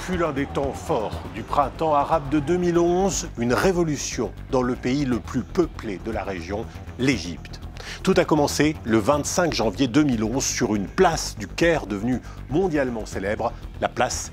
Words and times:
fut 0.00 0.16
l'un 0.16 0.32
des 0.32 0.46
temps 0.46 0.72
forts 0.72 1.20
du 1.34 1.42
printemps 1.42 1.94
arabe 1.94 2.30
de 2.30 2.40
2011, 2.40 3.28
une 3.38 3.52
révolution 3.52 4.32
dans 4.50 4.62
le 4.62 4.74
pays 4.74 5.04
le 5.04 5.20
plus 5.20 5.42
peuplé 5.42 6.00
de 6.06 6.10
la 6.10 6.24
région, 6.24 6.64
l'Égypte. 6.98 7.60
Tout 8.02 8.14
a 8.16 8.24
commencé 8.24 8.76
le 8.84 8.96
25 8.98 9.52
janvier 9.52 9.88
2011 9.88 10.42
sur 10.42 10.74
une 10.74 10.86
place 10.86 11.36
du 11.38 11.46
Caire 11.46 11.86
devenue 11.86 12.22
mondialement 12.48 13.04
célèbre, 13.04 13.52
la 13.82 13.88
place 13.88 14.32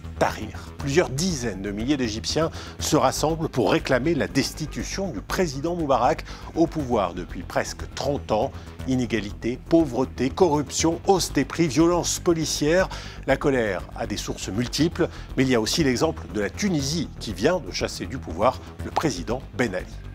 Plusieurs 0.77 1.09
dizaines 1.09 1.61
de 1.61 1.71
milliers 1.71 1.97
d'Égyptiens 1.97 2.49
se 2.79 2.95
rassemblent 2.95 3.49
pour 3.49 3.71
réclamer 3.71 4.15
la 4.15 4.27
destitution 4.27 5.09
du 5.09 5.21
président 5.21 5.75
Moubarak 5.75 6.23
au 6.55 6.67
pouvoir 6.67 7.13
depuis 7.13 7.43
presque 7.43 7.83
30 7.95 8.31
ans. 8.31 8.51
Inégalité, 8.87 9.59
pauvreté, 9.69 10.29
corruption, 10.29 10.99
hausse 11.07 11.33
des 11.33 11.45
prix, 11.45 11.67
violence 11.67 12.19
policière. 12.19 12.89
La 13.25 13.37
colère 13.37 13.83
a 13.97 14.07
des 14.07 14.17
sources 14.17 14.49
multiples, 14.49 15.09
mais 15.35 15.43
il 15.43 15.49
y 15.49 15.55
a 15.55 15.61
aussi 15.61 15.83
l'exemple 15.83 16.23
de 16.33 16.41
la 16.41 16.49
Tunisie 16.49 17.09
qui 17.19 17.33
vient 17.33 17.59
de 17.59 17.71
chasser 17.71 18.05
du 18.05 18.17
pouvoir 18.17 18.59
le 18.85 18.91
président 18.91 19.41
Ben 19.57 19.75
Ali. 19.75 20.06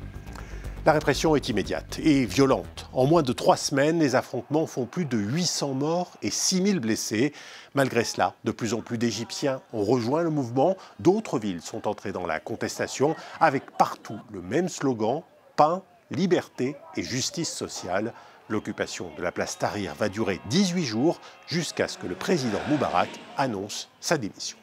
La 0.85 0.91
répression 0.91 1.37
est 1.37 1.49
immédiate 1.49 2.01
et 2.03 2.25
violente. 2.25 2.89
En 2.93 3.07
moins 3.07 3.23
de 3.23 3.33
trois 3.33 3.57
semaines, 3.57 4.01
les 4.01 4.17
affrontements 4.17 4.67
font 4.67 4.85
plus 4.85 5.05
de 5.05 5.17
800 5.17 5.75
morts 5.75 6.11
et 6.23 6.31
6000 6.31 6.81
blessés. 6.81 7.33
Malgré 7.75 8.03
cela, 8.03 8.35
de 8.43 8.51
plus 8.51 8.75
en 8.75 8.81
plus 8.81 8.99
d'Égyptiens 8.99 9.61
ont 9.73 9.85
rejoint 9.85 10.25
le 10.25 10.31
mouvement. 10.31 10.77
D'autres 10.99 11.39
villes 11.39 11.61
sont 11.61 11.87
entrées 11.87 12.11
dans 12.11 12.27
la 12.27 12.41
contestation 12.41 13.15
avec 13.39 13.71
partout 13.79 14.19
le 14.33 14.43
même 14.43 14.69
slogan 14.69 15.23
pain, 15.55 15.85
liberté 16.11 16.75
et 16.97 17.05
justice 17.05 17.53
sociale. 17.53 18.13
L'occupation 18.49 19.13
de 19.17 19.23
la 19.23 19.31
place 19.31 19.57
Tahrir 19.57 19.95
va 19.95 20.09
durer 20.09 20.41
18 20.51 20.85
jours 20.85 21.21
jusqu'à 21.47 21.87
ce 21.87 21.97
que 21.97 22.09
le 22.09 22.17
président 22.17 22.59
Moubarak 22.69 23.09
annonce 23.37 23.89
sa 24.01 24.19
démission. 24.19 24.59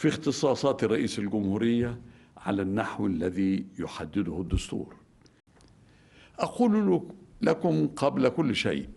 في 0.00 0.08
اختصاصات 0.08 0.84
رئيس 0.84 1.18
الجمهورية 1.18 1.98
على 2.36 2.62
النحو 2.62 3.06
الذي 3.06 3.64
يحدده 3.78 4.40
الدستور. 4.40 4.96
أقول 6.38 7.02
لكم 7.42 7.86
قبل 7.86 8.28
كل 8.28 8.56
شيء 8.56 8.88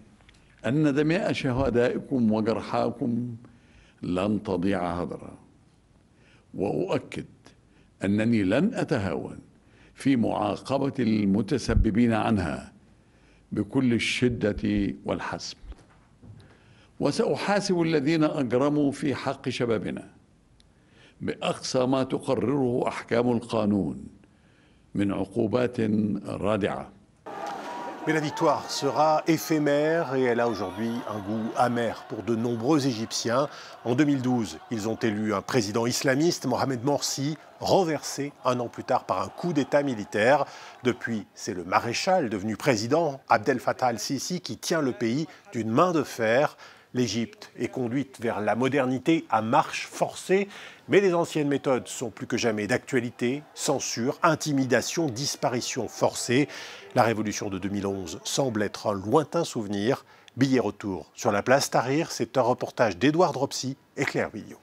أن 0.66 0.96
دماء 0.96 1.34
شهدائكم 1.34 2.32
وجرحاكم 2.32 3.36
لن 4.04 4.44
تضيع 4.44 5.02
هدرا. 5.02 5.38
وأؤكد 6.54 7.26
أنني 8.04 8.44
لن 8.44 8.74
أتهاون 8.74 9.40
في 9.94 10.16
معاقبة 10.16 10.94
المتسببين 11.00 12.14
عنها 12.14 12.74
بكل 13.52 13.94
الشدة 13.94 14.94
والحسم. 15.06 15.58
وسأحاسب 17.00 17.82
الذين 17.82 18.24
أجرموا 18.24 18.92
في 18.92 19.16
حق 19.16 19.50
شبابنا 19.50 20.13
باقصى 21.23 21.87
ما 21.87 22.03
تقرره 22.03 22.89
احكام 22.89 23.33
القانون 23.33 24.07
من 24.95 25.13
عقوبات 25.13 25.77
رادعه 26.27 26.99
Mais 28.09 28.15
la 28.15 28.21
victoire 28.21 28.71
sera 28.71 29.23
éphémère 29.27 30.15
et 30.15 30.23
elle 30.23 30.41
a 30.41 30.49
aujourd'hui 30.49 30.91
un 31.11 31.19
goût 31.19 31.51
amer 31.59 32.07
pour 32.09 32.23
de 32.23 32.35
nombreux 32.35 32.87
Égyptiens. 32.87 33.49
En 33.85 33.95
2012, 33.95 34.61
ils 34.71 34.89
ont 34.89 34.95
élu 34.95 35.35
un 35.35 35.43
président 35.43 35.85
islamiste, 35.85 36.47
Mohamed 36.47 36.83
Morsi, 36.85 37.37
renversé 37.61 38.33
un 38.47 38.61
an 38.61 38.69
plus 38.69 38.85
tard 38.85 39.05
par 39.05 39.21
un 39.21 39.29
coup 39.29 39.53
d'État 39.53 39.83
militaire. 39.83 40.47
Depuis, 40.85 41.27
c'est 41.35 41.53
le 41.53 41.65
maréchal 41.65 42.31
devenu 42.31 42.57
président, 42.57 43.21
Abdel 43.29 43.61
Fattah 43.61 43.89
al-Sisi, 43.89 44.41
qui 44.41 44.57
tient 44.57 44.81
le 44.81 44.93
pays 44.93 45.27
d'une 45.53 45.71
main 45.71 45.93
de 45.93 46.03
fer. 46.03 46.57
L'Égypte 46.96 47.52
est 47.58 47.70
conduite 47.70 48.20
vers 48.20 48.40
la 48.40 48.56
modernité 48.56 49.26
à 49.32 49.42
marche 49.42 49.88
forcée, 49.88 50.48
mais 50.88 51.02
les 51.02 51.16
anciennes 51.16 51.48
méthodes 51.48 51.88
sont 51.88 52.12
plus 52.12 52.28
que 52.28 52.38
jamais 52.38 52.68
d'actualité, 52.68 53.42
censure, 53.56 54.20
intimidation, 54.22 55.08
disparition 55.08 55.88
forcée. 55.88 56.48
La 56.94 57.02
révolution 57.02 57.50
de 57.50 57.58
2011 57.58 58.20
semble 58.24 58.62
être 58.62 58.88
un 58.88 58.94
lointain 58.94 59.44
souvenir. 59.44 60.06
Billet 60.38 60.60
retour 60.60 61.12
sur 61.16 61.32
la 61.32 61.42
place 61.42 61.72
Tahrir, 61.72 62.12
c'est 62.12 62.38
un 62.38 62.42
reportage 62.42 62.98
d'Edouard 62.98 63.34
Dropsy 63.34 63.76
et 63.98 64.06
Claire 64.06 64.30
Billot. 64.32 64.60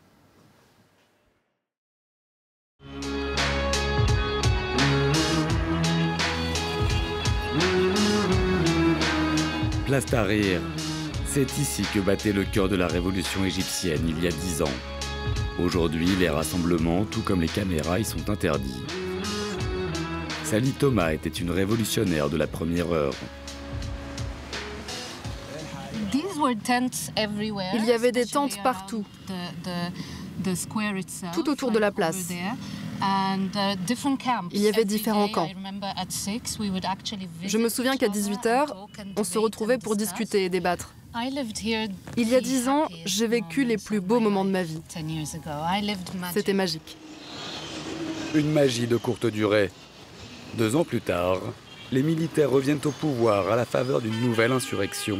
Place 9.87 10.07
Tahrir, 10.07 10.61
c'est 11.33 11.59
ici 11.59 11.85
que 11.95 12.01
battait 12.01 12.33
le 12.33 12.43
cœur 12.43 12.69
de 12.69 12.75
la 12.75 12.89
révolution 12.89 13.45
égyptienne 13.45 14.03
il 14.09 14.21
y 14.23 14.27
a 14.27 14.31
dix 14.31 14.63
ans. 14.63 14.77
Aujourd'hui, 15.61 16.09
les 16.19 16.29
rassemblements, 16.29 17.05
tout 17.05 17.21
comme 17.21 17.41
les 17.41 17.49
caméras, 17.49 18.01
y 18.01 18.05
sont 18.05 18.29
interdits. 18.29 18.83
Sally 20.43 20.73
Thomas 20.73 21.13
était 21.13 21.29
une 21.29 21.53
révolutionnaire 21.53 22.31
de 22.31 22.37
la 22.37 22.49
première 22.49 22.93
heure. 22.93 23.15
Il 27.73 27.85
y 27.85 27.93
avait 27.93 28.13
des 28.13 28.27
tentes 28.27 28.61
partout, 28.65 29.05
tout 31.33 31.49
autour 31.49 31.71
de 31.71 31.79
la 31.79 31.93
place. 31.93 32.33
Il 34.53 34.61
y 34.61 34.69
avait 34.69 34.85
différents 34.85 35.29
camps. 35.29 35.49
Je 37.47 37.59
me 37.59 37.69
souviens 37.69 37.97
qu'à 37.97 38.09
18h, 38.09 38.67
on 39.17 39.25
se 39.25 39.39
retrouvait 39.39 39.79
pour 39.79 39.95
discuter 39.95 40.45
et 40.45 40.49
débattre. 40.49 40.93
Il 42.17 42.29
y 42.29 42.35
a 42.35 42.41
dix 42.41 42.69
ans, 42.69 42.87
j'ai 43.05 43.27
vécu 43.27 43.65
les 43.65 43.77
plus 43.77 44.01
beaux 44.01 44.21
moments 44.21 44.45
de 44.45 44.51
ma 44.51 44.63
vie. 44.63 44.81
C'était 46.33 46.53
magique. 46.53 46.97
Une 48.35 48.53
magie 48.53 48.87
de 48.87 48.97
courte 48.97 49.27
durée. 49.27 49.71
Deux 50.55 50.77
ans 50.77 50.85
plus 50.85 51.01
tard, 51.01 51.39
les 51.91 52.03
militaires 52.03 52.51
reviennent 52.51 52.81
au 52.85 52.91
pouvoir 52.93 53.51
à 53.51 53.57
la 53.57 53.65
faveur 53.65 54.01
d'une 54.01 54.21
nouvelle 54.21 54.53
insurrection, 54.53 55.19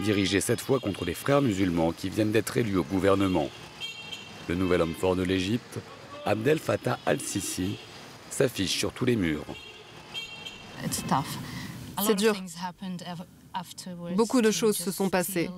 dirigée 0.00 0.40
cette 0.40 0.60
fois 0.60 0.80
contre 0.80 1.04
les 1.04 1.14
frères 1.14 1.42
musulmans 1.42 1.92
qui 1.92 2.10
viennent 2.10 2.32
d'être 2.32 2.56
élus 2.56 2.78
au 2.78 2.84
gouvernement. 2.84 3.48
Le 4.48 4.56
nouvel 4.56 4.82
homme 4.82 4.94
fort 4.94 5.14
de 5.14 5.22
l'Égypte, 5.22 5.78
Abdel 6.26 6.58
Fattah 6.58 6.98
al-Sisi, 7.06 7.76
s'affiche 8.30 8.76
sur 8.76 8.92
tous 8.92 9.04
les 9.04 9.16
murs. 9.16 9.44
C'est 10.90 12.14
dur. 12.16 12.34
Beaucoup 14.16 14.42
de 14.42 14.50
choses 14.50 14.76
se 14.76 14.90
sont 14.90 15.08
passées. 15.08 15.50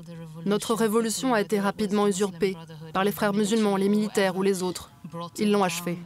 Notre 0.45 0.75
révolution 0.75 1.35
a 1.35 1.41
été 1.41 1.61
rapidement 1.61 2.07
usurpée 2.07 2.57
par 2.93 3.05
les 3.05 3.13
frères 3.13 3.35
musulmans, 3.35 3.77
les 3.77 3.89
militaires 3.89 4.37
ou 4.37 4.43
les 4.43 4.63
autres. 4.63 4.91
Ils 5.39 5.51
l'ont 5.51 5.65
achevée. 5.65 5.99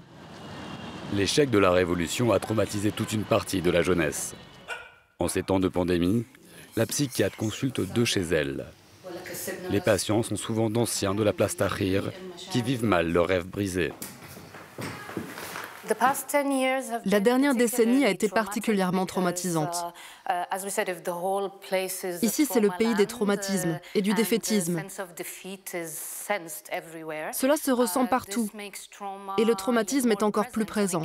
L'échec 1.14 1.50
de 1.50 1.58
la 1.58 1.70
révolution 1.70 2.32
a 2.32 2.38
traumatisé 2.38 2.92
toute 2.92 3.12
une 3.12 3.24
partie 3.24 3.62
de 3.62 3.70
la 3.70 3.82
jeunesse. 3.82 4.34
En 5.18 5.28
ces 5.28 5.42
temps 5.42 5.60
de 5.60 5.68
pandémie, 5.68 6.26
la 6.76 6.86
psychiatre 6.86 7.36
consulte 7.36 7.80
deux 7.80 8.04
chez 8.04 8.22
elle. 8.22 8.66
Les 9.70 9.80
patients 9.80 10.22
sont 10.22 10.36
souvent 10.36 10.70
d'anciens 10.70 11.14
de 11.14 11.22
la 11.22 11.32
place 11.32 11.56
Tahrir 11.56 12.12
qui 12.36 12.62
vivent 12.62 12.84
mal 12.84 13.10
leurs 13.10 13.26
rêves 13.26 13.46
brisés. 13.46 13.92
La 17.04 17.20
dernière 17.20 17.54
décennie 17.54 18.04
a 18.04 18.10
été 18.10 18.28
particulièrement 18.28 19.06
traumatisante. 19.06 19.86
Ici, 22.22 22.44
c'est 22.44 22.60
le 22.60 22.68
pays 22.76 22.94
des 22.94 23.06
traumatismes 23.06 23.80
et 23.94 24.02
du 24.02 24.12
défaitisme. 24.12 24.82
Cela 27.32 27.56
se 27.56 27.70
ressent 27.70 28.06
partout 28.06 28.50
et 29.38 29.44
le 29.44 29.54
traumatisme 29.54 30.12
est 30.12 30.22
encore 30.22 30.48
plus 30.50 30.66
présent. 30.66 31.02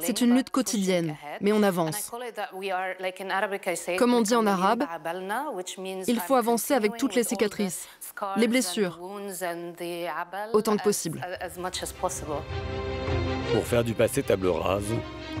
C'est 0.00 0.20
une 0.20 0.34
lutte 0.34 0.50
quotidienne, 0.50 1.16
mais 1.40 1.52
on 1.52 1.62
avance. 1.62 2.10
Comme 3.98 4.14
on 4.14 4.20
dit 4.20 4.34
en 4.34 4.46
arabe, 4.46 4.84
il 6.06 6.20
faut 6.20 6.34
avancer 6.34 6.74
avec 6.74 6.96
toutes 6.96 7.14
les 7.14 7.24
cicatrices, 7.24 7.88
les 8.36 8.48
blessures, 8.48 8.98
autant 10.52 10.76
que 10.76 10.82
possible. 10.82 11.24
Pour 13.52 13.64
faire 13.64 13.84
du 13.84 13.94
passé 13.94 14.22
table 14.22 14.48
rase, 14.48 14.92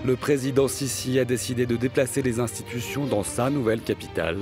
le 0.04 0.16
président 0.16 0.68
Sisi 0.68 1.18
a 1.18 1.24
décidé 1.24 1.64
de 1.64 1.76
déplacer 1.76 2.20
les 2.20 2.38
institutions 2.38 3.06
dans 3.06 3.22
sa 3.22 3.48
nouvelle 3.48 3.80
capitale. 3.80 4.38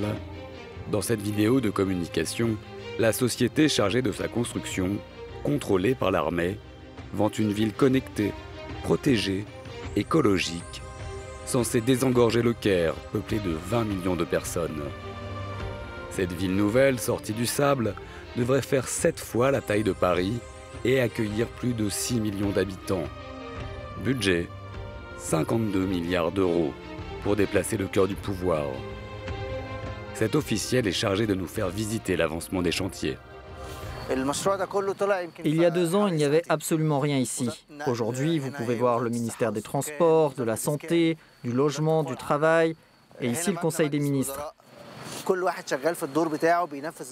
Dans 0.91 1.01
cette 1.01 1.21
vidéo 1.21 1.61
de 1.61 1.69
communication, 1.69 2.57
la 2.99 3.13
société 3.13 3.69
chargée 3.69 4.01
de 4.01 4.11
sa 4.11 4.27
construction, 4.27 4.97
contrôlée 5.43 5.95
par 5.95 6.11
l'armée, 6.11 6.57
vante 7.13 7.39
une 7.39 7.53
ville 7.53 7.71
connectée, 7.71 8.33
protégée, 8.83 9.45
écologique, 9.95 10.81
censée 11.45 11.79
désengorger 11.79 12.41
le 12.41 12.53
Caire, 12.53 12.95
peuplé 13.13 13.39
de 13.39 13.51
20 13.51 13.85
millions 13.85 14.15
de 14.17 14.25
personnes. 14.25 14.83
Cette 16.11 16.33
ville 16.33 16.55
nouvelle, 16.55 16.99
sortie 16.99 17.33
du 17.33 17.45
sable, 17.45 17.95
devrait 18.35 18.61
faire 18.61 18.89
sept 18.89 19.19
fois 19.19 19.49
la 19.49 19.61
taille 19.61 19.83
de 19.83 19.93
Paris 19.93 20.33
et 20.83 20.99
accueillir 20.99 21.47
plus 21.47 21.73
de 21.73 21.87
6 21.87 22.19
millions 22.19 22.51
d'habitants. 22.51 23.07
Budget 24.03 24.49
52 25.23 25.85
milliards 25.85 26.31
d'euros 26.31 26.73
pour 27.23 27.35
déplacer 27.37 27.77
le 27.77 27.87
cœur 27.87 28.07
du 28.07 28.15
pouvoir. 28.15 28.65
cet 30.13 30.35
officiel 30.35 30.85
est 30.85 30.91
chargé 30.91 31.25
de 31.25 31.33
nous 31.33 31.47
faire 31.47 31.69
visiter 31.69 32.17
l'avancement 32.17 32.61
des 32.61 32.71
chantiers. 32.71 33.17
Il 35.43 35.55
y 35.55 35.65
a 35.65 35.71
deux 35.71 35.95
ans, 35.95 36.07
il 36.07 36.15
n'y 36.15 36.25
avait 36.25 36.43
absolument 36.49 36.99
rien 36.99 37.17
ici. 37.17 37.49
Aujourd'hui, 37.87 38.37
vous 38.37 38.51
pouvez 38.51 38.75
voir 38.75 38.99
le 38.99 39.09
ministère 39.09 39.53
des 39.53 39.61
Transports, 39.61 40.33
de 40.33 40.43
la 40.43 40.57
Santé, 40.57 41.17
du 41.43 41.53
Logement, 41.53 42.03
du 42.03 42.15
Travail, 42.15 42.75
et 43.21 43.27
ici 43.27 43.51
le 43.51 43.57
Conseil 43.57 43.89
des 43.89 43.99
ministres. 43.99 44.53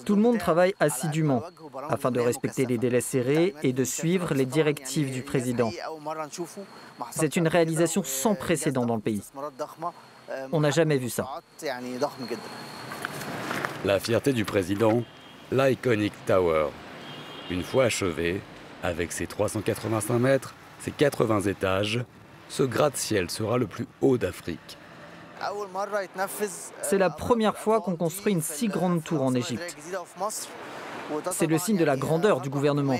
Tout 0.04 0.16
le 0.16 0.22
monde 0.22 0.38
travaille 0.38 0.74
assidûment 0.80 1.42
afin 1.88 2.10
de 2.10 2.20
respecter 2.20 2.66
les 2.66 2.78
délais 2.78 3.00
serrés 3.00 3.54
et 3.62 3.72
de 3.72 3.84
suivre 3.84 4.34
les 4.34 4.46
directives 4.46 5.10
du 5.10 5.22
président. 5.22 5.70
C'est 7.10 7.36
une 7.36 7.48
réalisation 7.48 8.02
sans 8.04 8.34
précédent 8.34 8.86
dans 8.86 8.96
le 8.96 9.00
pays. 9.00 9.22
On 10.52 10.60
n'a 10.60 10.70
jamais 10.70 10.98
vu 10.98 11.10
ça. 11.10 11.26
La 13.84 13.98
fierté 13.98 14.32
du 14.32 14.44
président, 14.44 15.02
l'Iconic 15.50 16.12
Tower. 16.26 16.68
Une 17.50 17.62
fois 17.62 17.84
achevé, 17.84 18.40
avec 18.82 19.12
ses 19.12 19.26
385 19.26 20.18
mètres, 20.18 20.54
ses 20.78 20.90
80 20.90 21.42
étages, 21.42 22.04
ce 22.48 22.62
gratte-ciel 22.62 23.30
sera 23.30 23.58
le 23.58 23.66
plus 23.66 23.86
haut 24.00 24.18
d'Afrique. 24.18 24.78
C'est 26.82 26.98
la 26.98 27.10
première 27.10 27.56
fois 27.56 27.80
qu'on 27.80 27.96
construit 27.96 28.32
une 28.32 28.42
si 28.42 28.68
grande 28.68 29.02
tour 29.02 29.22
en 29.22 29.34
Égypte. 29.34 29.76
C'est 31.32 31.46
le 31.46 31.58
signe 31.58 31.76
de 31.76 31.84
la 31.84 31.96
grandeur 31.96 32.40
du 32.40 32.48
gouvernement. 32.48 32.98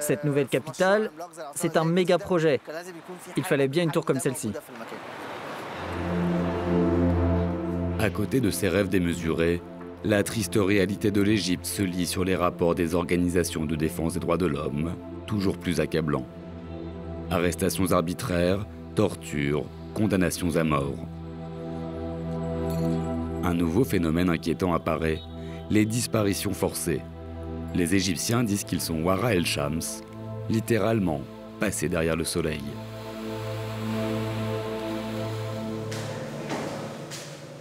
Cette 0.00 0.24
nouvelle 0.24 0.48
capitale, 0.48 1.10
c'est 1.54 1.76
un 1.76 1.84
méga 1.84 2.18
projet. 2.18 2.60
Il 3.36 3.44
fallait 3.44 3.68
bien 3.68 3.84
une 3.84 3.90
tour 3.90 4.04
comme 4.04 4.20
celle-ci. 4.20 4.52
À 7.98 8.10
côté 8.10 8.40
de 8.40 8.50
ces 8.50 8.68
rêves 8.68 8.88
démesurés, 8.88 9.62
la 10.04 10.22
triste 10.22 10.56
réalité 10.56 11.10
de 11.10 11.22
l'Égypte 11.22 11.64
se 11.64 11.82
lit 11.82 12.06
sur 12.06 12.24
les 12.24 12.36
rapports 12.36 12.74
des 12.74 12.94
organisations 12.94 13.64
de 13.64 13.74
défense 13.74 14.14
des 14.14 14.20
droits 14.20 14.36
de 14.36 14.46
l'homme, 14.46 14.94
toujours 15.26 15.56
plus 15.56 15.80
accablants. 15.80 16.26
Arrestations 17.30 17.92
arbitraires, 17.92 18.66
tortures, 18.94 19.64
condamnations 19.94 20.56
à 20.56 20.64
mort. 20.64 20.94
Un 23.44 23.52
nouveau 23.52 23.84
phénomène 23.84 24.30
inquiétant 24.30 24.72
apparaît, 24.72 25.20
les 25.68 25.84
disparitions 25.84 26.54
forcées. 26.54 27.02
Les 27.74 27.94
Égyptiens 27.94 28.42
disent 28.42 28.64
qu'ils 28.64 28.80
sont 28.80 29.02
Wara 29.02 29.34
el-Shams, 29.34 29.82
littéralement 30.48 31.20
passés 31.60 31.90
derrière 31.90 32.16
le 32.16 32.24
soleil. 32.24 32.62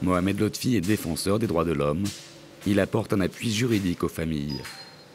Mohamed 0.01 0.39
Lotfi 0.39 0.77
est 0.77 0.81
défenseur 0.81 1.38
des 1.38 1.47
droits 1.47 1.65
de 1.65 1.74
l'homme. 1.74 2.06
Il 2.65 2.79
apporte 2.79 3.12
un 3.12 3.19
appui 3.19 3.51
juridique 3.51 4.06
aux 4.06 4.09
familles. 4.09 4.62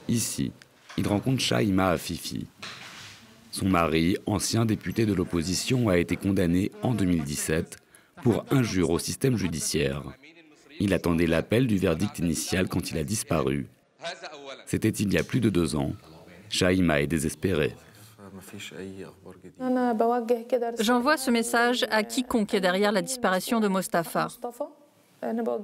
Ici, 0.06 0.52
il 0.98 1.08
rencontre 1.08 1.40
Shaima 1.40 1.88
Afifi. 1.88 2.46
Son 3.52 3.70
mari, 3.70 4.18
ancien 4.26 4.66
député 4.66 5.06
de 5.06 5.14
l'opposition, 5.14 5.88
a 5.88 5.96
été 5.96 6.16
condamné 6.16 6.70
en 6.82 6.92
2017 6.92 7.78
pour 8.22 8.44
injure 8.50 8.90
au 8.90 8.98
système 8.98 9.38
judiciaire. 9.38 10.02
Il 10.80 10.94
attendait 10.94 11.26
l'appel 11.26 11.66
du 11.66 11.78
verdict 11.78 12.18
initial 12.18 12.68
quand 12.68 12.90
il 12.90 12.98
a 12.98 13.04
disparu. 13.04 13.66
C'était 14.66 14.88
il 14.88 15.12
y 15.12 15.18
a 15.18 15.24
plus 15.24 15.40
de 15.40 15.50
deux 15.50 15.76
ans. 15.76 15.92
Shaima 16.50 17.00
est 17.00 17.06
désespéré. 17.06 17.74
J'envoie 20.80 21.16
ce 21.16 21.30
message 21.30 21.86
à 21.90 22.02
quiconque 22.02 22.54
est 22.54 22.60
derrière 22.60 22.92
la 22.92 23.02
disparition 23.02 23.60
de 23.60 23.68
Mostafa. 23.68 24.28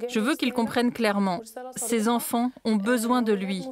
Je 0.09 0.21
veux 0.21 0.35
qu'ils 0.35 0.53
comprennent 0.53 0.93
clairement, 0.93 1.41
ces 1.77 2.09
enfants 2.09 2.51
ont 2.65 2.77
besoin 2.77 3.23
de 3.23 3.33
lui. 3.33 3.65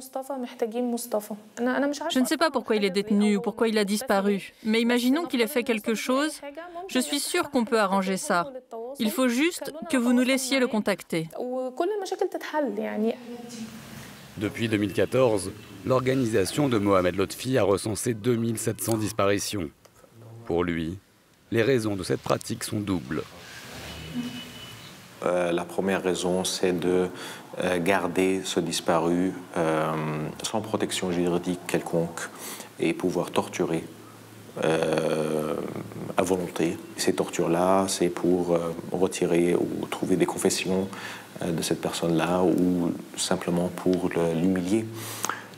Je 2.09 2.19
ne 2.19 2.25
sais 2.25 2.37
pas 2.37 2.51
pourquoi 2.51 2.77
il 2.77 2.85
est 2.85 2.89
détenu 2.89 3.37
ou 3.37 3.41
pourquoi 3.41 3.67
il 3.67 3.77
a 3.77 3.85
disparu, 3.85 4.53
mais 4.63 4.81
imaginons 4.81 5.25
qu'il 5.25 5.41
ait 5.41 5.47
fait 5.47 5.63
quelque 5.63 5.93
chose. 5.93 6.39
Je 6.87 6.99
suis 6.99 7.19
sûre 7.19 7.49
qu'on 7.49 7.65
peut 7.65 7.79
arranger 7.79 8.17
ça. 8.17 8.51
Il 8.99 9.11
faut 9.11 9.27
juste 9.27 9.73
que 9.89 9.97
vous 9.97 10.13
nous 10.13 10.23
laissiez 10.23 10.59
le 10.59 10.67
contacter. 10.67 11.29
Depuis 14.37 14.67
2014, 14.69 15.51
l'organisation 15.85 16.69
de 16.69 16.77
Mohamed 16.77 17.15
Lotfi 17.15 17.57
a 17.57 17.63
recensé 17.63 18.13
2700 18.13 18.97
disparitions. 18.97 19.69
Pour 20.45 20.63
lui, 20.63 20.97
les 21.51 21.61
raisons 21.61 21.95
de 21.95 22.03
cette 22.03 22.21
pratique 22.21 22.63
sont 22.63 22.79
doubles. 22.79 23.23
Euh, 25.25 25.51
la 25.51 25.63
première 25.63 26.03
raison, 26.03 26.43
c'est 26.43 26.77
de 26.77 27.07
euh, 27.63 27.79
garder 27.79 28.41
ce 28.43 28.59
disparu 28.59 29.33
euh, 29.57 29.91
sans 30.41 30.61
protection 30.61 31.11
juridique 31.11 31.59
quelconque 31.67 32.29
et 32.79 32.93
pouvoir 32.93 33.31
torturer 33.31 33.83
à 36.15 36.21
volonté. 36.21 36.77
Ces 36.95 37.13
tortures-là, 37.13 37.85
c'est 37.87 38.09
pour 38.09 38.55
retirer 38.91 39.55
ou 39.55 39.87
trouver 39.87 40.15
des 40.15 40.27
confessions 40.27 40.87
de 41.43 41.59
cette 41.63 41.81
personne-là 41.81 42.43
ou 42.43 42.91
simplement 43.17 43.71
pour 43.75 44.11
l'humilier. 44.35 44.85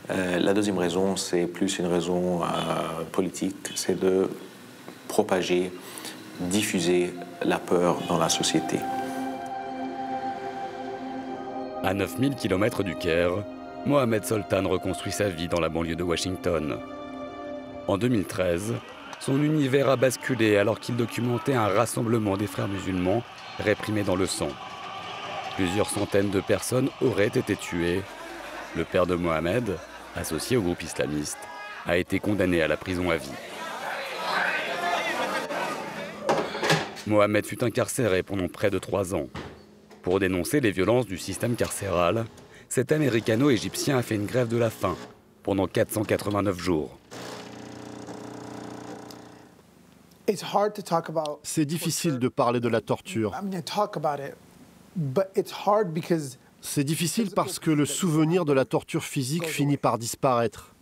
la 0.08 0.54
deuxième 0.54 0.78
raison, 0.78 1.14
c'est 1.16 1.46
plus 1.46 1.78
une 1.78 1.88
raison 1.88 2.40
politique, 3.12 3.70
c'est 3.74 4.00
de 4.00 4.30
propager, 5.08 5.70
diffuser 6.40 7.12
la 7.42 7.58
peur 7.58 7.98
dans 8.08 8.16
la 8.16 8.30
société. 8.30 8.78
À 11.86 11.94
9000 11.94 12.34
km 12.34 12.82
du 12.82 12.96
Caire, 12.96 13.44
Mohamed 13.86 14.24
Soltan 14.24 14.68
reconstruit 14.68 15.12
sa 15.12 15.28
vie 15.28 15.46
dans 15.46 15.60
la 15.60 15.68
banlieue 15.68 15.94
de 15.94 16.02
Washington. 16.02 16.80
En 17.86 17.96
2013, 17.96 18.74
son 19.20 19.40
univers 19.40 19.88
a 19.88 19.94
basculé 19.94 20.56
alors 20.56 20.80
qu'il 20.80 20.96
documentait 20.96 21.54
un 21.54 21.68
rassemblement 21.68 22.36
des 22.36 22.48
frères 22.48 22.66
musulmans 22.66 23.22
réprimés 23.60 24.02
dans 24.02 24.16
le 24.16 24.26
sang. 24.26 24.48
Plusieurs 25.54 25.88
centaines 25.88 26.30
de 26.30 26.40
personnes 26.40 26.88
auraient 27.00 27.28
été 27.28 27.54
tuées. 27.54 28.02
Le 28.74 28.82
père 28.82 29.06
de 29.06 29.14
Mohamed, 29.14 29.76
associé 30.16 30.56
au 30.56 30.62
groupe 30.62 30.82
islamiste, 30.82 31.38
a 31.86 31.98
été 31.98 32.18
condamné 32.18 32.62
à 32.62 32.66
la 32.66 32.76
prison 32.76 33.10
à 33.10 33.16
vie. 33.16 33.30
Mohamed 37.06 37.46
fut 37.46 37.62
incarcéré 37.62 38.24
pendant 38.24 38.48
près 38.48 38.70
de 38.70 38.80
trois 38.80 39.14
ans. 39.14 39.28
Pour 40.06 40.20
dénoncer 40.20 40.60
les 40.60 40.70
violences 40.70 41.06
du 41.06 41.18
système 41.18 41.56
carcéral, 41.56 42.26
cet 42.68 42.92
américano-égyptien 42.92 43.98
a 43.98 44.02
fait 44.02 44.14
une 44.14 44.26
grève 44.26 44.46
de 44.46 44.56
la 44.56 44.70
faim 44.70 44.94
pendant 45.42 45.66
489 45.66 46.56
jours. 46.56 46.96
C'est 51.42 51.64
difficile 51.64 52.20
de 52.20 52.28
parler 52.28 52.60
de 52.60 52.68
la 52.68 52.80
torture. 52.80 53.32
C'est 56.60 56.84
difficile 56.84 57.30
parce 57.34 57.58
que 57.58 57.72
le 57.72 57.84
souvenir 57.84 58.44
de 58.44 58.52
la 58.52 58.64
torture 58.64 59.02
physique 59.02 59.48
finit 59.48 59.76
par 59.76 59.98
disparaître. 59.98 60.72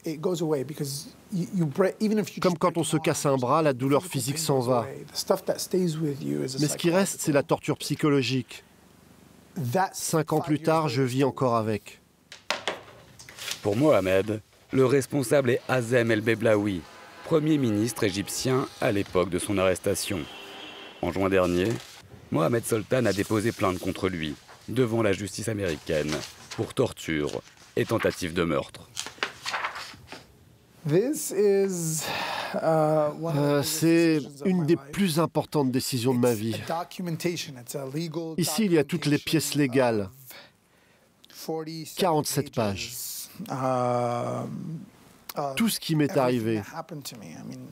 Comme 2.43 2.59
quand 2.59 2.77
on 2.77 2.85
se 2.85 2.99
casse 2.99 3.25
un 3.25 3.39
bras, 3.39 3.63
la 3.63 3.73
douleur 3.73 4.05
physique 4.05 4.37
s'en 4.37 4.61
va. 4.61 4.87
Mais 6.61 6.69
ce 6.69 6.77
qui 6.77 6.91
reste, 6.91 7.23
c'est 7.23 7.33
la 7.33 7.43
torture 7.43 7.79
psychologique. 7.79 8.64
Cinq 9.93 10.33
ans 10.33 10.41
plus 10.41 10.61
tard, 10.61 10.89
je 10.89 11.03
vis 11.03 11.25
encore 11.25 11.57
avec. 11.57 12.01
Pour 13.63 13.77
Mohamed, 13.77 14.41
le 14.73 14.85
responsable 14.85 15.51
est 15.51 15.61
Azem 15.69 16.11
El-Beblaoui, 16.11 16.83
premier 17.25 17.59
ministre 17.59 18.05
égyptien 18.05 18.67
à 18.81 18.93
l'époque 18.93 19.31
de 19.31 19.39
son 19.39 19.57
arrestation. 19.59 20.21
En 21.03 21.13
juin 21.13 21.29
dernier, 21.29 21.69
Mohamed 22.31 22.67
Sultan 22.67 23.07
a 23.07 23.13
déposé 23.13 23.53
plainte 23.53 23.79
contre 23.79 24.09
lui 24.09 24.35
devant 24.69 25.03
la 25.03 25.13
justice 25.13 25.49
américaine 25.49 26.13
pour 26.57 26.75
torture 26.75 27.43
et 27.77 27.85
tentative 27.85 28.35
de 28.35 28.45
meurtre. 28.45 28.89
Euh, 32.63 33.63
c'est 33.63 34.21
une 34.45 34.67
des 34.67 34.77
plus 34.77 35.19
importantes 35.19 35.71
décisions 35.71 36.15
de 36.15 36.21
ma 36.21 36.35
vie. 36.35 36.57
Ici, 38.39 38.65
il 38.65 38.73
y 38.73 38.79
a 38.79 38.85
toutes 38.85 39.07
les 39.07 39.19
pièces 39.19 39.55
légales. 39.55 40.09
47 41.97 42.55
pages. 42.55 42.93
Tout 45.57 45.69
ce 45.69 45.81
qui 45.81 45.97
m'est 45.97 46.17
arrivé. 46.17 46.63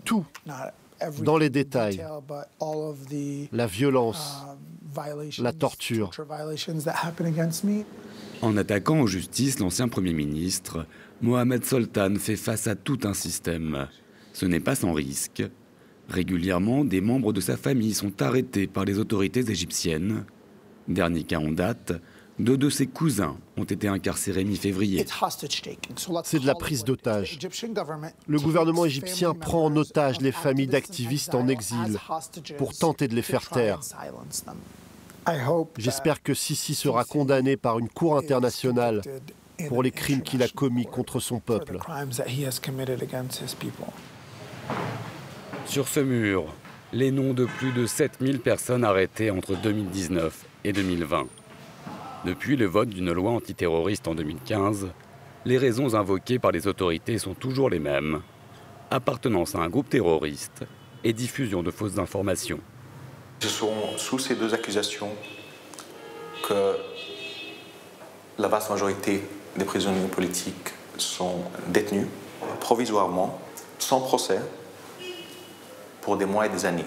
Tout. 0.04 0.26
Dans 1.20 1.38
les 1.38 1.50
détails. 1.50 2.04
La 3.52 3.66
violence. 3.66 4.36
La 5.38 5.52
torture. 5.52 6.10
En 8.42 8.56
attaquant 8.56 9.00
en 9.00 9.06
justice 9.06 9.58
l'ancien 9.60 9.88
Premier 9.88 10.12
ministre, 10.12 10.86
Mohamed 11.20 11.64
Sultan 11.64 12.16
fait 12.18 12.36
face 12.36 12.66
à 12.66 12.74
tout 12.74 12.98
un 13.04 13.14
système. 13.14 13.86
Ce 14.32 14.46
n'est 14.46 14.60
pas 14.60 14.74
sans 14.74 14.92
risque. 14.92 15.42
Régulièrement, 16.08 16.84
des 16.84 17.00
membres 17.00 17.32
de 17.32 17.40
sa 17.40 17.56
famille 17.56 17.94
sont 17.94 18.20
arrêtés 18.22 18.66
par 18.66 18.84
les 18.84 18.98
autorités 18.98 19.48
égyptiennes. 19.48 20.24
Dernier 20.88 21.22
cas 21.22 21.38
en 21.38 21.52
date, 21.52 21.92
Deux 22.38 22.56
de 22.56 22.70
ses 22.70 22.86
cousins 22.86 23.36
ont 23.56 23.64
été 23.64 23.88
incarcérés 23.88 24.44
mi-février. 24.44 25.04
C'est 26.24 26.40
de 26.40 26.46
la 26.46 26.54
prise 26.54 26.82
d'otage. 26.82 27.38
Le 28.26 28.40
gouvernement 28.40 28.84
égyptien 28.86 29.34
prend 29.34 29.66
en 29.66 29.76
otage 29.76 30.20
les 30.20 30.32
familles 30.32 30.66
d'activistes 30.66 31.34
en 31.34 31.46
exil 31.48 31.98
pour 32.56 32.74
tenter 32.76 33.06
de 33.06 33.14
les 33.14 33.22
faire 33.22 33.48
taire. 33.48 33.80
J'espère 35.78 36.22
que 36.22 36.34
Sisi 36.34 36.74
sera 36.74 37.04
condamné 37.04 37.56
par 37.56 37.78
une 37.78 37.88
cour 37.88 38.16
internationale 38.16 39.02
pour 39.68 39.82
les 39.82 39.92
crimes 39.92 40.22
qu'il 40.22 40.42
a 40.42 40.48
commis 40.48 40.86
contre 40.86 41.20
son 41.20 41.38
peuple. 41.38 41.78
Sur 45.72 45.88
ce 45.88 46.00
mur, 46.00 46.44
les 46.92 47.10
noms 47.10 47.32
de 47.32 47.46
plus 47.46 47.72
de 47.72 47.86
7000 47.86 48.40
personnes 48.40 48.84
arrêtées 48.84 49.30
entre 49.30 49.56
2019 49.56 50.44
et 50.64 50.72
2020. 50.74 51.24
Depuis 52.26 52.56
le 52.58 52.66
vote 52.66 52.90
d'une 52.90 53.10
loi 53.10 53.30
antiterroriste 53.30 54.06
en 54.06 54.14
2015, 54.14 54.88
les 55.46 55.56
raisons 55.56 55.94
invoquées 55.94 56.38
par 56.38 56.52
les 56.52 56.66
autorités 56.66 57.16
sont 57.16 57.32
toujours 57.32 57.70
les 57.70 57.78
mêmes. 57.78 58.20
Appartenance 58.90 59.54
à 59.54 59.60
un 59.60 59.70
groupe 59.70 59.88
terroriste 59.88 60.66
et 61.04 61.14
diffusion 61.14 61.62
de 61.62 61.70
fausses 61.70 61.98
informations. 61.98 62.60
Ce 63.40 63.48
sont 63.48 63.96
sous 63.96 64.18
ces 64.18 64.34
deux 64.34 64.52
accusations 64.52 65.12
que 66.46 66.76
la 68.36 68.48
vaste 68.48 68.68
majorité 68.68 69.22
des 69.56 69.64
prisonniers 69.64 70.06
politiques 70.08 70.74
sont 70.98 71.44
détenus 71.68 72.08
provisoirement, 72.60 73.40
sans 73.78 74.00
procès, 74.02 74.38
pour 76.02 76.16
des 76.18 76.26
mois 76.26 76.46
et 76.46 76.48
des 76.50 76.66
années. 76.66 76.84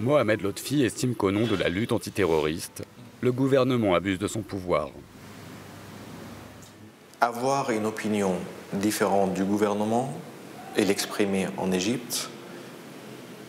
Mohamed 0.00 0.40
Lotfi 0.40 0.82
estime 0.82 1.14
qu'au 1.14 1.30
nom 1.30 1.46
de 1.46 1.54
la 1.54 1.68
lutte 1.68 1.92
antiterroriste, 1.92 2.84
le 3.20 3.30
gouvernement 3.30 3.94
abuse 3.94 4.18
de 4.18 4.26
son 4.26 4.40
pouvoir. 4.40 4.88
Avoir 7.20 7.70
une 7.70 7.86
opinion 7.86 8.34
différente 8.72 9.34
du 9.34 9.44
gouvernement 9.44 10.12
et 10.76 10.84
l'exprimer 10.84 11.46
en 11.58 11.70
Égypte 11.70 12.30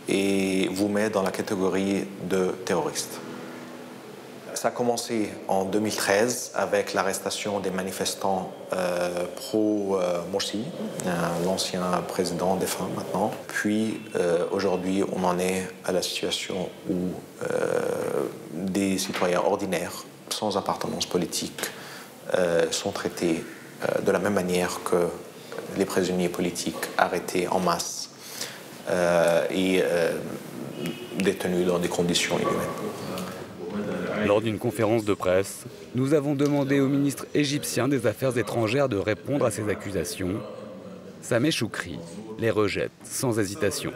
et 0.08 0.68
vous 0.72 0.90
met 0.90 1.10
dans 1.10 1.24
la 1.24 1.32
catégorie 1.32 2.06
de 2.30 2.54
terroriste. 2.66 3.20
Ça 4.64 4.70
a 4.70 4.72
commencé 4.72 5.30
en 5.50 5.66
2013 5.66 6.52
avec 6.56 6.94
l'arrestation 6.94 7.60
des 7.60 7.70
manifestants 7.70 8.50
euh, 8.72 9.26
pro-Morsi, 9.36 10.64
euh, 11.06 11.10
l'ancien 11.44 11.82
président 12.08 12.56
défunt 12.56 12.88
maintenant. 12.96 13.32
Puis 13.50 14.00
euh, 14.16 14.46
aujourd'hui, 14.52 15.04
on 15.12 15.26
en 15.26 15.38
est 15.38 15.68
à 15.84 15.92
la 15.92 16.02
situation 16.02 16.70
où 16.90 16.94
des 18.54 18.98
citoyens 19.00 19.42
ordinaires, 19.42 20.06
sans 20.30 20.56
appartenance 20.56 21.08
politique, 21.08 21.70
sont 22.72 22.92
traités 22.92 23.44
de 24.02 24.12
la 24.14 24.20
même 24.20 24.36
manière 24.36 24.80
que 24.86 25.10
les 25.76 25.84
prisonniers 25.84 26.30
politiques 26.30 26.88
arrêtés 26.98 27.50
en 27.50 27.60
masse 27.60 28.12
et 29.52 29.84
détenus 31.18 31.68
dans 31.68 31.80
des 31.80 31.90
conditions 31.90 32.38
inhumaines. 32.40 33.23
Lors 34.26 34.42
d'une 34.42 34.58
conférence 34.58 35.06
de 35.06 35.14
presse, 35.14 35.66
nous 35.96 36.14
avons 36.14 36.36
demandé 36.36 36.80
au 36.80 36.88
ministre 36.88 37.26
égyptien 37.34 37.88
des 37.88 38.08
Affaires 38.08 38.38
étrangères 38.38 38.90
de 38.90 38.98
répondre 38.98 39.46
à 39.46 39.52
ces 39.52 39.68
accusations. 39.70 40.36
Sameh 41.22 41.52
Choukri 41.52 42.00
les 42.40 42.50
rejette 42.50 42.92
sans 43.04 43.40
hésitation. 43.40 43.92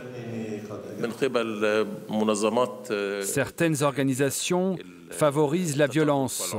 Certaines 3.21 3.83
organisations 3.83 4.77
favorisent 5.09 5.77
la 5.77 5.87
violence 5.87 6.55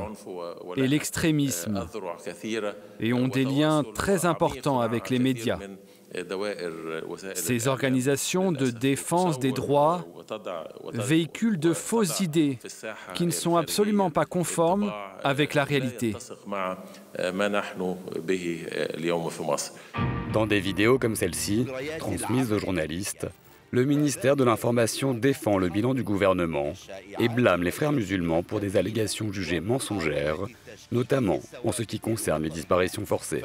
et 0.77 0.87
l'extrémisme 0.87 1.87
et 3.01 3.13
ont 3.13 3.29
des 3.29 3.45
liens 3.45 3.83
très 3.95 4.27
importants 4.27 4.81
avec 4.81 5.11
les 5.11 5.19
médias. 5.19 5.59
Ces 7.35 7.69
organisations 7.69 8.53
de 8.53 8.71
défense 8.71 9.39
des 9.39 9.53
droits 9.53 10.07
véhiculent 10.95 11.59
de 11.59 11.73
fausses 11.73 12.21
idées 12.21 12.59
qui 13.15 13.27
ne 13.27 13.31
sont 13.31 13.57
absolument 13.57 14.11
pas 14.11 14.25
conformes 14.25 14.93
avec 15.23 15.55
la 15.55 15.65
réalité. 15.65 16.15
Dans 20.33 20.47
des 20.47 20.61
vidéos 20.61 20.99
comme 20.99 21.17
celle-ci, 21.17 21.67
transmises 21.99 22.53
aux 22.53 22.59
journalistes, 22.59 23.27
le 23.71 23.85
ministère 23.85 24.35
de 24.35 24.45
l'Information 24.45 25.13
défend 25.13 25.59
le 25.59 25.69
bilan 25.69 25.93
du 25.93 26.03
gouvernement 26.03 26.73
et 27.19 27.29
blâme 27.29 27.63
les 27.63 27.71
frères 27.71 27.93
musulmans 27.93 28.43
pour 28.43 28.61
des 28.61 28.79
allégations 28.79 29.31
jugées 29.31 29.61
mensongères, 29.61 30.39
notamment 30.93 31.41
en 31.65 31.73
ce 31.73 31.83
qui 31.83 32.01
concerne 32.01 32.43
les 32.43 32.51
disparitions 32.51 33.07
forcées. 33.07 33.43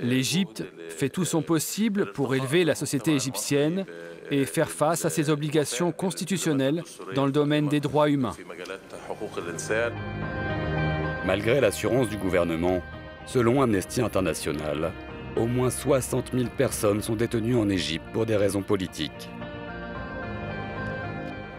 L'Égypte 0.00 0.64
fait 0.88 1.08
tout 1.08 1.24
son 1.24 1.42
possible 1.42 2.12
pour 2.12 2.34
élever 2.34 2.64
la 2.64 2.74
société 2.74 3.12
égyptienne 3.12 3.84
et 4.30 4.44
faire 4.46 4.70
face 4.70 5.04
à 5.04 5.10
ses 5.10 5.28
obligations 5.28 5.92
constitutionnelles 5.92 6.82
dans 7.14 7.26
le 7.26 7.32
domaine 7.32 7.68
des 7.68 7.80
droits 7.80 8.08
humains. 8.08 8.36
Malgré 11.26 11.60
l'assurance 11.60 12.08
du 12.08 12.16
gouvernement, 12.16 12.82
selon 13.26 13.60
Amnesty 13.62 14.00
International, 14.00 14.92
au 15.36 15.46
moins 15.46 15.70
60 15.70 16.30
000 16.32 16.48
personnes 16.56 17.02
sont 17.02 17.16
détenues 17.16 17.56
en 17.56 17.68
Égypte 17.68 18.04
pour 18.12 18.24
des 18.24 18.36
raisons 18.36 18.62
politiques. 18.62 19.28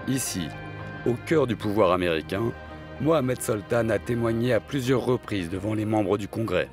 Ici, 0.08 0.48
au 1.08 1.14
cœur 1.26 1.48
du 1.48 1.56
pouvoir 1.56 1.92
américain, 1.92 2.54
Mohamed 3.02 3.42
Sultan 3.42 3.90
a 3.90 3.98
témoigné 3.98 4.54
à 4.54 4.60
plusieurs 4.60 5.04
reprises 5.04 5.50
devant 5.50 5.74
les 5.74 5.86
membres 5.86 6.20
du 6.20 6.28
Congrès. 6.28 6.70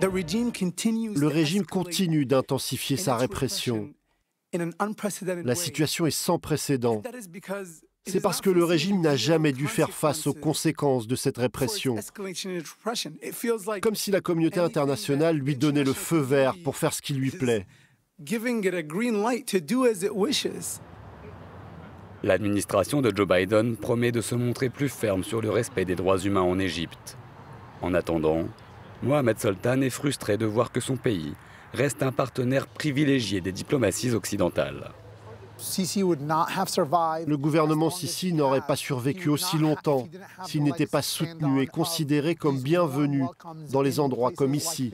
Le 0.00 1.26
régime 1.26 1.66
continue 1.66 2.26
d'intensifier 2.26 2.96
sa 2.96 3.16
répression. 3.16 3.92
La 5.44 5.56
situation 5.56 6.06
est 6.06 6.12
sans 6.12 6.38
précédent. 6.38 7.02
C'est 8.06 8.20
parce 8.20 8.40
que 8.40 8.50
le 8.50 8.64
régime 8.64 9.00
n'a 9.00 9.16
jamais 9.16 9.52
dû 9.52 9.66
faire 9.66 9.90
face 9.90 10.28
aux 10.28 10.34
conséquences 10.34 11.08
de 11.08 11.16
cette 11.16 11.38
répression. 11.38 11.96
Comme 13.82 13.94
si 13.94 14.10
la 14.12 14.20
communauté 14.20 14.60
internationale 14.60 15.38
lui 15.38 15.56
donnait 15.56 15.84
le 15.84 15.92
feu 15.92 16.20
vert 16.20 16.54
pour 16.62 16.76
faire 16.76 16.92
ce 16.92 17.02
qui 17.02 17.14
lui 17.14 17.32
plaît. 17.32 17.66
L'administration 22.24 23.02
de 23.02 23.12
Joe 23.14 23.28
Biden 23.28 23.76
promet 23.76 24.10
de 24.10 24.22
se 24.22 24.34
montrer 24.34 24.70
plus 24.70 24.88
ferme 24.88 25.22
sur 25.22 25.42
le 25.42 25.50
respect 25.50 25.84
des 25.84 25.94
droits 25.94 26.18
humains 26.18 26.40
en 26.40 26.58
Égypte. 26.58 27.18
En 27.82 27.92
attendant, 27.92 28.44
Mohamed 29.02 29.38
Sultan 29.38 29.82
est 29.82 29.90
frustré 29.90 30.38
de 30.38 30.46
voir 30.46 30.72
que 30.72 30.80
son 30.80 30.96
pays 30.96 31.34
reste 31.74 32.02
un 32.02 32.12
partenaire 32.12 32.66
privilégié 32.66 33.42
des 33.42 33.52
diplomaties 33.52 34.12
occidentales. 34.12 34.92
Le 35.58 37.34
gouvernement 37.36 37.90
Sisi 37.90 38.32
n'aurait 38.32 38.62
pas 38.66 38.76
survécu 38.76 39.28
aussi 39.28 39.58
longtemps 39.58 40.08
s'il 40.46 40.62
n'était 40.62 40.86
pas 40.86 41.02
soutenu 41.02 41.60
et 41.60 41.66
considéré 41.66 42.34
comme 42.36 42.58
bienvenu 42.58 43.24
dans 43.70 43.82
les 43.82 44.00
endroits 44.00 44.32
comme 44.34 44.54
ici, 44.54 44.92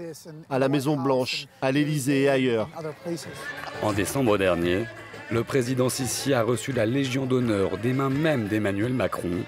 à 0.50 0.58
la 0.58 0.68
Maison 0.68 0.96
Blanche, 0.96 1.46
à 1.62 1.70
l'Élysée 1.70 2.22
et 2.22 2.28
ailleurs. 2.28 2.68
En 3.82 3.92
décembre 3.92 4.36
dernier, 4.36 4.84
le 5.30 5.44
président 5.44 5.88
Sisi 5.88 6.34
a 6.34 6.42
reçu 6.42 6.72
la 6.72 6.86
Légion 6.86 7.24
d'honneur 7.24 7.78
des 7.78 7.92
mains 7.92 8.10
même 8.10 8.48
d'Emmanuel 8.48 8.92
Macron, 8.92 9.44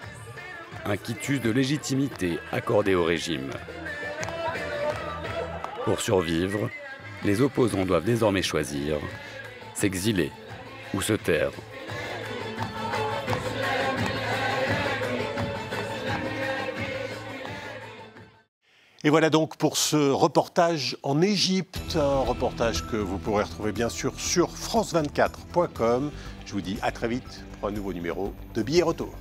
un 0.84 0.96
quitus 0.96 1.40
de 1.40 1.50
légitimité 1.50 2.38
accordé 2.52 2.94
au 2.94 3.04
régime. 3.04 3.50
Pour 5.84 6.00
survivre, 6.00 6.70
les 7.24 7.40
opposants 7.40 7.84
doivent 7.84 8.04
désormais 8.04 8.42
choisir 8.42 8.98
s'exiler 9.74 10.30
ou 10.94 11.02
se 11.02 11.14
taire. 11.14 11.50
Et 19.04 19.10
voilà 19.10 19.30
donc 19.30 19.56
pour 19.56 19.78
ce 19.78 19.96
reportage 19.96 20.96
en 21.02 21.20
Égypte, 21.22 21.96
un 21.96 22.20
reportage 22.20 22.86
que 22.86 22.96
vous 22.96 23.18
pourrez 23.18 23.42
retrouver 23.42 23.72
bien 23.72 23.88
sûr 23.88 24.14
sur 24.16 24.54
france24.com. 24.54 26.12
Je 26.46 26.52
vous 26.52 26.60
dis 26.60 26.78
à 26.82 26.92
très 26.92 27.08
vite 27.08 27.44
pour 27.58 27.68
un 27.68 27.72
nouveau 27.72 27.92
numéro 27.92 28.32
de 28.54 28.62
Billets 28.62 28.82
Retour. 28.82 29.12